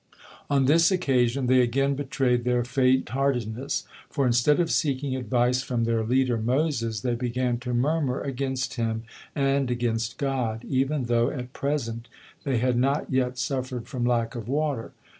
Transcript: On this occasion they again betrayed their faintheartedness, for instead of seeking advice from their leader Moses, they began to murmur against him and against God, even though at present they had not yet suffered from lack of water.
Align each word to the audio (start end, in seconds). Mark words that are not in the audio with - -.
On 0.49 0.65
this 0.65 0.89
occasion 0.89 1.45
they 1.45 1.61
again 1.61 1.93
betrayed 1.93 2.43
their 2.43 2.63
faintheartedness, 2.63 3.83
for 4.09 4.25
instead 4.25 4.59
of 4.59 4.71
seeking 4.71 5.15
advice 5.15 5.61
from 5.61 5.83
their 5.83 6.03
leader 6.03 6.39
Moses, 6.39 7.01
they 7.01 7.13
began 7.13 7.59
to 7.59 7.71
murmur 7.75 8.19
against 8.19 8.77
him 8.77 9.03
and 9.35 9.69
against 9.69 10.17
God, 10.17 10.65
even 10.65 11.03
though 11.03 11.29
at 11.29 11.53
present 11.53 12.07
they 12.45 12.57
had 12.57 12.77
not 12.79 13.11
yet 13.11 13.37
suffered 13.37 13.87
from 13.87 14.03
lack 14.03 14.33
of 14.33 14.47
water. 14.47 14.91